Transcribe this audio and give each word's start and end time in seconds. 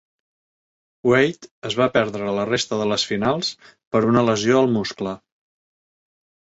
Weight 1.09 1.45
es 1.69 1.77
va 1.81 1.89
perdre 1.99 2.33
la 2.39 2.47
resta 2.53 2.81
de 2.81 2.89
les 2.93 3.07
Finals 3.13 3.53
per 3.97 4.05
una 4.13 4.27
lesió 4.33 4.61
al 4.65 4.75
muscle. 4.81 5.19